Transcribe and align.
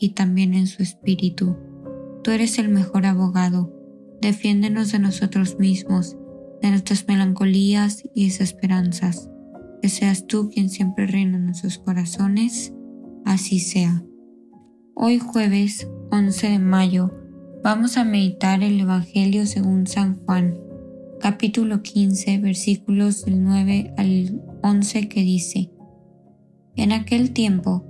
y 0.00 0.10
también 0.10 0.54
en 0.54 0.66
su 0.66 0.82
espíritu. 0.82 1.56
Tú 2.24 2.30
eres 2.30 2.58
el 2.58 2.68
mejor 2.68 3.06
abogado, 3.06 3.72
defiéndenos 4.20 4.92
de 4.92 4.98
nosotros 4.98 5.58
mismos, 5.58 6.16
de 6.62 6.70
nuestras 6.70 7.06
melancolías 7.06 8.02
y 8.14 8.26
desesperanzas. 8.26 9.30
Que 9.82 9.88
seas 9.88 10.26
tú 10.26 10.50
quien 10.50 10.68
siempre 10.68 11.06
reina 11.06 11.36
en 11.36 11.46
nuestros 11.46 11.78
corazones, 11.78 12.74
así 13.24 13.60
sea. 13.60 14.02
Hoy 14.94 15.18
jueves 15.18 15.88
11 16.10 16.48
de 16.48 16.58
mayo 16.58 17.14
vamos 17.62 17.96
a 17.96 18.04
meditar 18.04 18.62
el 18.62 18.80
Evangelio 18.80 19.46
según 19.46 19.86
San 19.86 20.16
Juan, 20.24 20.58
capítulo 21.20 21.82
15, 21.82 22.38
versículos 22.38 23.24
del 23.24 23.42
9 23.42 23.94
al 23.96 24.42
11 24.62 25.08
que 25.08 25.20
dice, 25.20 25.70
En 26.76 26.92
aquel 26.92 27.32
tiempo 27.32 27.89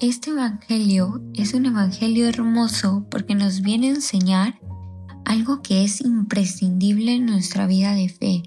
Este 0.00 0.30
Evangelio 0.30 1.20
es 1.34 1.54
un 1.54 1.66
Evangelio 1.66 2.28
hermoso 2.28 3.04
porque 3.10 3.34
nos 3.34 3.62
viene 3.62 3.88
a 3.88 3.94
enseñar 3.94 4.60
algo 5.24 5.60
que 5.60 5.82
es 5.82 6.00
imprescindible 6.02 7.16
en 7.16 7.26
nuestra 7.26 7.66
vida 7.66 7.94
de 7.94 8.08
fe, 8.08 8.42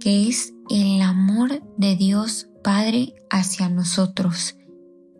que 0.00 0.28
es 0.28 0.52
el 0.68 1.00
amor 1.02 1.62
de 1.76 1.94
Dios 1.94 2.48
Padre 2.64 3.14
hacia 3.30 3.68
nosotros. 3.68 4.56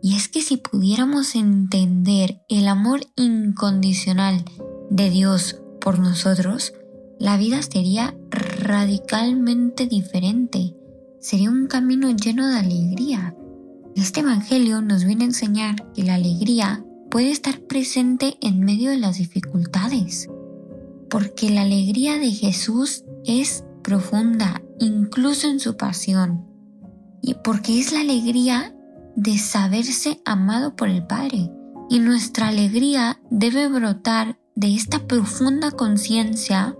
Y 0.03 0.17
es 0.17 0.27
que 0.27 0.41
si 0.41 0.57
pudiéramos 0.57 1.35
entender 1.35 2.41
el 2.49 2.67
amor 2.67 2.99
incondicional 3.15 4.43
de 4.89 5.09
Dios 5.09 5.61
por 5.79 5.99
nosotros, 5.99 6.73
la 7.17 7.37
vida 7.37 7.61
sería 7.61 8.13
radicalmente 8.29 9.87
diferente. 9.87 10.75
Sería 11.21 11.49
un 11.49 11.67
camino 11.67 12.11
lleno 12.11 12.49
de 12.49 12.59
alegría, 12.59 13.37
este 14.01 14.21
Evangelio 14.21 14.81
nos 14.81 15.05
viene 15.05 15.25
a 15.25 15.27
enseñar 15.27 15.91
que 15.93 16.03
la 16.03 16.15
alegría 16.15 16.83
puede 17.09 17.31
estar 17.31 17.59
presente 17.61 18.37
en 18.41 18.59
medio 18.59 18.89
de 18.89 18.97
las 18.97 19.17
dificultades, 19.17 20.27
porque 21.09 21.49
la 21.49 21.61
alegría 21.61 22.17
de 22.17 22.31
Jesús 22.31 23.05
es 23.25 23.63
profunda, 23.83 24.61
incluso 24.79 25.47
en 25.47 25.59
su 25.59 25.77
pasión, 25.77 26.45
y 27.21 27.35
porque 27.43 27.79
es 27.79 27.93
la 27.93 28.01
alegría 28.01 28.75
de 29.15 29.37
saberse 29.37 30.19
amado 30.25 30.75
por 30.75 30.89
el 30.89 31.05
Padre. 31.05 31.51
Y 31.89 31.99
nuestra 31.99 32.47
alegría 32.47 33.21
debe 33.29 33.67
brotar 33.67 34.39
de 34.55 34.73
esta 34.73 35.05
profunda 35.05 35.69
conciencia 35.71 36.75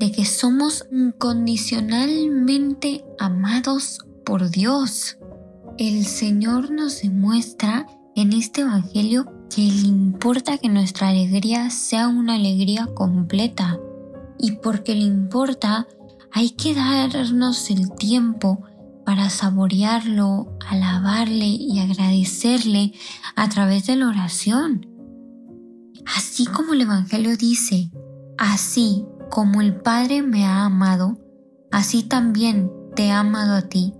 de 0.00 0.10
que 0.12 0.24
somos 0.24 0.86
incondicionalmente 0.90 3.04
amados 3.18 3.98
por 4.24 4.48
Dios. 4.50 5.18
El 5.78 6.04
Señor 6.04 6.70
nos 6.70 7.00
demuestra 7.00 7.86
en 8.14 8.34
este 8.34 8.60
Evangelio 8.60 9.24
que 9.48 9.62
le 9.62 9.88
importa 9.88 10.58
que 10.58 10.68
nuestra 10.68 11.08
alegría 11.08 11.70
sea 11.70 12.08
una 12.08 12.34
alegría 12.34 12.88
completa 12.94 13.80
y 14.38 14.52
porque 14.56 14.94
le 14.94 15.04
importa 15.04 15.86
hay 16.30 16.50
que 16.50 16.74
darnos 16.74 17.70
el 17.70 17.90
tiempo 17.92 18.62
para 19.06 19.30
saborearlo, 19.30 20.58
alabarle 20.68 21.46
y 21.46 21.78
agradecerle 21.78 22.92
a 23.34 23.48
través 23.48 23.86
de 23.86 23.96
la 23.96 24.08
oración. 24.08 24.86
Así 26.04 26.44
como 26.44 26.74
el 26.74 26.82
Evangelio 26.82 27.38
dice, 27.38 27.90
así 28.36 29.06
como 29.30 29.62
el 29.62 29.74
Padre 29.74 30.22
me 30.22 30.44
ha 30.44 30.64
amado, 30.64 31.18
así 31.70 32.02
también 32.02 32.70
te 32.94 33.10
ha 33.10 33.20
amado 33.20 33.54
a 33.54 33.62
ti 33.62 33.94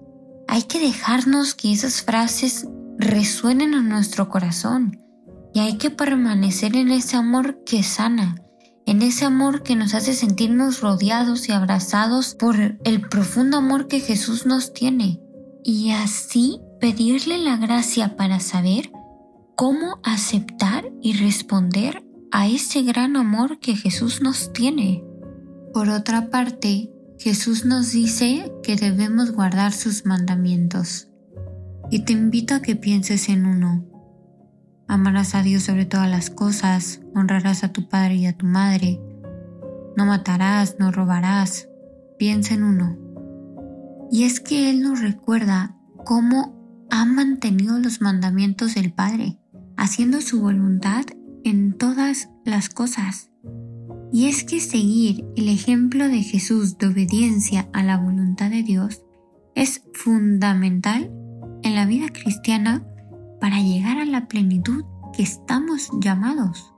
hay 0.52 0.64
que 0.64 0.80
dejarnos 0.80 1.54
que 1.54 1.72
esas 1.72 2.02
frases 2.02 2.68
resuenen 2.98 3.72
en 3.72 3.88
nuestro 3.88 4.28
corazón 4.28 5.00
y 5.54 5.60
hay 5.60 5.78
que 5.78 5.88
permanecer 5.88 6.76
en 6.76 6.90
ese 6.90 7.16
amor 7.16 7.64
que 7.64 7.82
sana, 7.82 8.36
en 8.84 9.00
ese 9.00 9.24
amor 9.24 9.62
que 9.62 9.76
nos 9.76 9.94
hace 9.94 10.12
sentirnos 10.12 10.82
rodeados 10.82 11.48
y 11.48 11.52
abrazados 11.52 12.34
por 12.34 12.56
el 12.84 13.00
profundo 13.08 13.56
amor 13.56 13.88
que 13.88 14.00
Jesús 14.00 14.44
nos 14.44 14.74
tiene 14.74 15.22
y 15.64 15.92
así 15.92 16.60
pedirle 16.78 17.38
la 17.38 17.56
gracia 17.56 18.14
para 18.14 18.38
saber 18.38 18.92
cómo 19.56 20.00
aceptar 20.02 20.84
y 21.00 21.14
responder 21.14 22.04
a 22.30 22.46
ese 22.46 22.82
gran 22.82 23.16
amor 23.16 23.58
que 23.58 23.74
Jesús 23.74 24.20
nos 24.20 24.52
tiene. 24.52 25.02
Por 25.72 25.88
otra 25.88 26.28
parte, 26.28 26.91
Jesús 27.22 27.64
nos 27.64 27.92
dice 27.92 28.52
que 28.64 28.74
debemos 28.74 29.30
guardar 29.30 29.72
sus 29.72 30.04
mandamientos. 30.04 31.06
Y 31.88 32.00
te 32.04 32.14
invito 32.14 32.56
a 32.56 32.62
que 32.62 32.74
pienses 32.74 33.28
en 33.28 33.46
uno. 33.46 33.86
Amarás 34.88 35.36
a 35.36 35.44
Dios 35.44 35.62
sobre 35.62 35.86
todas 35.86 36.10
las 36.10 36.30
cosas, 36.30 37.00
honrarás 37.14 37.62
a 37.62 37.72
tu 37.72 37.88
padre 37.88 38.16
y 38.16 38.26
a 38.26 38.36
tu 38.36 38.44
madre, 38.44 39.00
no 39.96 40.04
matarás, 40.04 40.80
no 40.80 40.90
robarás. 40.90 41.68
Piensa 42.18 42.54
en 42.54 42.64
uno. 42.64 42.98
Y 44.10 44.24
es 44.24 44.40
que 44.40 44.68
Él 44.68 44.82
nos 44.82 45.00
recuerda 45.00 45.76
cómo 46.04 46.88
ha 46.90 47.04
mantenido 47.04 47.78
los 47.78 48.00
mandamientos 48.00 48.74
del 48.74 48.92
Padre, 48.92 49.38
haciendo 49.76 50.22
su 50.22 50.40
voluntad 50.40 51.04
en 51.44 51.78
todas 51.78 52.30
las 52.44 52.68
cosas. 52.68 53.31
Y 54.12 54.26
es 54.26 54.44
que 54.44 54.60
seguir 54.60 55.24
el 55.36 55.48
ejemplo 55.48 56.06
de 56.06 56.22
Jesús 56.22 56.76
de 56.76 56.88
obediencia 56.88 57.70
a 57.72 57.82
la 57.82 57.96
voluntad 57.96 58.50
de 58.50 58.62
Dios 58.62 59.02
es 59.54 59.82
fundamental 59.94 61.10
en 61.62 61.74
la 61.74 61.86
vida 61.86 62.08
cristiana 62.08 62.86
para 63.40 63.60
llegar 63.60 63.96
a 63.98 64.04
la 64.04 64.28
plenitud 64.28 64.84
que 65.14 65.22
estamos 65.22 65.90
llamados. 65.98 66.74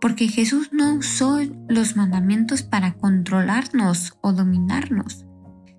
Porque 0.00 0.28
Jesús 0.28 0.70
no 0.72 0.94
usó 0.94 1.40
los 1.68 1.96
mandamientos 1.96 2.62
para 2.62 2.94
controlarnos 2.94 4.14
o 4.20 4.32
dominarnos, 4.32 5.26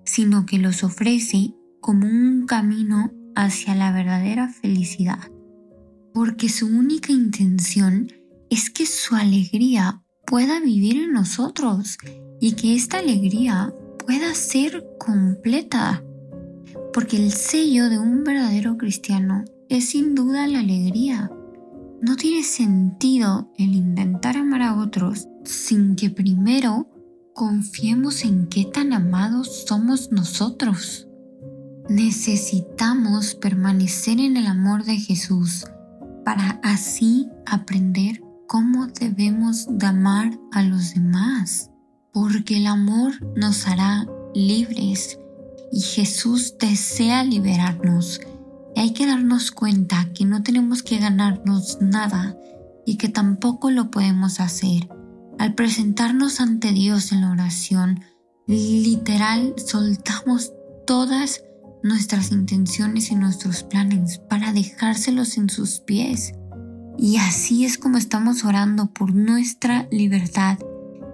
sino 0.04 0.44
que 0.44 0.58
los 0.58 0.84
ofrece 0.84 1.54
como 1.80 2.06
un 2.06 2.46
camino 2.46 3.10
hacia 3.34 3.74
la 3.74 3.90
verdadera 3.90 4.48
felicidad. 4.48 5.30
Porque 6.12 6.48
su 6.48 6.66
única 6.66 7.12
intención 7.12 8.12
es 8.50 8.70
que 8.70 8.86
su 8.86 9.14
alegría 9.14 10.03
pueda 10.26 10.60
vivir 10.60 10.96
en 10.96 11.12
nosotros 11.12 11.98
y 12.40 12.52
que 12.52 12.74
esta 12.74 12.98
alegría 12.98 13.72
pueda 14.04 14.34
ser 14.34 14.86
completa. 14.98 16.02
Porque 16.92 17.16
el 17.16 17.32
sello 17.32 17.88
de 17.88 17.98
un 17.98 18.24
verdadero 18.24 18.76
cristiano 18.76 19.44
es 19.68 19.90
sin 19.90 20.14
duda 20.14 20.46
la 20.46 20.60
alegría. 20.60 21.30
No 22.00 22.16
tiene 22.16 22.42
sentido 22.42 23.50
el 23.56 23.74
intentar 23.74 24.36
amar 24.36 24.62
a 24.62 24.76
otros 24.76 25.26
sin 25.44 25.96
que 25.96 26.10
primero 26.10 26.88
confiemos 27.32 28.24
en 28.24 28.46
qué 28.48 28.64
tan 28.64 28.92
amados 28.92 29.64
somos 29.66 30.12
nosotros. 30.12 31.08
Necesitamos 31.88 33.34
permanecer 33.34 34.20
en 34.20 34.36
el 34.36 34.46
amor 34.46 34.84
de 34.84 34.96
Jesús 34.96 35.66
para 36.24 36.60
así 36.62 37.28
aprender 37.44 38.22
cómo 38.54 38.86
debemos 38.86 39.66
de 39.68 39.84
amar 39.84 40.38
a 40.52 40.62
los 40.62 40.94
demás, 40.94 41.72
porque 42.12 42.58
el 42.58 42.68
amor 42.68 43.12
nos 43.36 43.66
hará 43.66 44.06
libres 44.32 45.18
y 45.72 45.80
Jesús 45.80 46.54
desea 46.60 47.24
liberarnos. 47.24 48.20
Hay 48.76 48.92
que 48.92 49.06
darnos 49.06 49.50
cuenta 49.50 50.08
que 50.14 50.24
no 50.24 50.44
tenemos 50.44 50.84
que 50.84 50.98
ganarnos 50.98 51.78
nada 51.80 52.38
y 52.86 52.96
que 52.96 53.08
tampoco 53.08 53.72
lo 53.72 53.90
podemos 53.90 54.38
hacer. 54.38 54.88
Al 55.40 55.56
presentarnos 55.56 56.38
ante 56.38 56.70
Dios 56.70 57.10
en 57.10 57.22
la 57.22 57.32
oración, 57.32 58.02
literal 58.46 59.52
soltamos 59.56 60.52
todas 60.86 61.42
nuestras 61.82 62.30
intenciones 62.30 63.10
y 63.10 63.16
nuestros 63.16 63.64
planes 63.64 64.18
para 64.30 64.52
dejárselos 64.52 65.38
en 65.38 65.50
sus 65.50 65.80
pies. 65.80 66.34
Y 66.98 67.16
así 67.16 67.64
es 67.64 67.78
como 67.78 67.98
estamos 67.98 68.44
orando 68.44 68.86
por 68.86 69.14
nuestra 69.14 69.88
libertad 69.90 70.58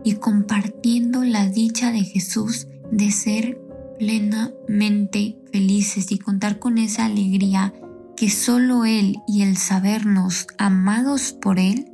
y 0.05 0.15
compartiendo 0.15 1.25
la 1.25 1.49
dicha 1.49 1.93
de 1.93 2.05
Jesús 2.05 2.69
de 2.91 3.11
ser 3.11 3.61
plenamente 3.99 5.39
felices 5.53 6.11
y 6.11 6.19
contar 6.19 6.59
con 6.59 6.79
esa 6.79 7.05
alegría 7.05 7.75
que 8.17 8.31
solo 8.31 8.85
Él 8.85 9.19
y 9.27 9.43
el 9.43 9.57
sabernos 9.57 10.47
amados 10.59 11.33
por 11.33 11.59
Él 11.59 11.91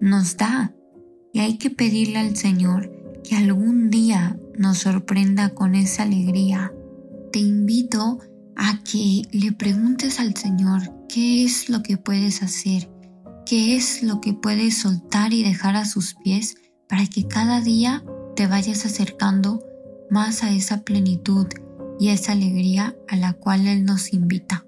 nos 0.00 0.36
da. 0.36 0.74
Y 1.32 1.40
hay 1.40 1.58
que 1.58 1.70
pedirle 1.70 2.18
al 2.18 2.36
Señor 2.36 2.90
que 3.22 3.36
algún 3.36 3.90
día 3.90 4.38
nos 4.56 4.78
sorprenda 4.78 5.50
con 5.50 5.74
esa 5.74 6.04
alegría. 6.04 6.72
Te 7.32 7.40
invito 7.40 8.18
a 8.56 8.82
que 8.82 9.22
le 9.30 9.52
preguntes 9.52 10.20
al 10.20 10.34
Señor 10.34 10.82
qué 11.08 11.44
es 11.44 11.68
lo 11.68 11.82
que 11.82 11.96
puedes 11.96 12.42
hacer, 12.42 12.90
qué 13.48 13.76
es 13.76 14.02
lo 14.02 14.20
que 14.20 14.34
puedes 14.34 14.76
soltar 14.76 15.32
y 15.32 15.42
dejar 15.42 15.74
a 15.74 15.86
sus 15.86 16.14
pies 16.14 16.56
para 16.86 17.06
que 17.06 17.26
cada 17.26 17.62
día 17.62 18.04
te 18.36 18.46
vayas 18.46 18.84
acercando 18.84 19.64
más 20.10 20.42
a 20.42 20.50
esa 20.50 20.82
plenitud 20.82 21.46
y 21.98 22.10
esa 22.10 22.32
alegría 22.32 22.94
a 23.08 23.16
la 23.16 23.32
cual 23.32 23.66
Él 23.66 23.86
nos 23.86 24.12
invita. 24.12 24.67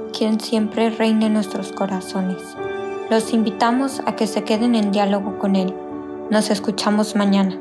quien 0.21 0.39
siempre 0.39 0.91
reine 0.91 1.25
en 1.25 1.33
nuestros 1.33 1.71
corazones. 1.71 2.37
Los 3.09 3.33
invitamos 3.33 4.03
a 4.05 4.15
que 4.15 4.27
se 4.27 4.43
queden 4.43 4.75
en 4.75 4.91
diálogo 4.91 5.39
con 5.39 5.55
Él. 5.55 5.73
Nos 6.29 6.51
escuchamos 6.51 7.15
mañana. 7.15 7.59